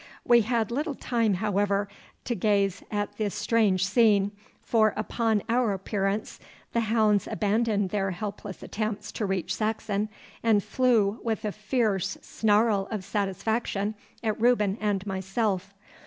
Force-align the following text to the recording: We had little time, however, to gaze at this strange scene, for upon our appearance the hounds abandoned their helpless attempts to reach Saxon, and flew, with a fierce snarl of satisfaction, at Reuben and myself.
We 0.25 0.41
had 0.41 0.71
little 0.71 0.95
time, 0.95 1.35
however, 1.35 1.87
to 2.25 2.33
gaze 2.33 2.81
at 2.89 3.17
this 3.17 3.35
strange 3.35 3.85
scene, 3.85 4.31
for 4.63 4.95
upon 4.97 5.43
our 5.47 5.73
appearance 5.73 6.39
the 6.73 6.79
hounds 6.79 7.27
abandoned 7.27 7.91
their 7.91 8.09
helpless 8.09 8.63
attempts 8.63 9.11
to 9.11 9.27
reach 9.27 9.53
Saxon, 9.53 10.09
and 10.41 10.63
flew, 10.63 11.19
with 11.21 11.45
a 11.45 11.51
fierce 11.51 12.17
snarl 12.23 12.87
of 12.89 13.03
satisfaction, 13.03 13.93
at 14.23 14.41
Reuben 14.41 14.75
and 14.81 15.05
myself. 15.05 15.71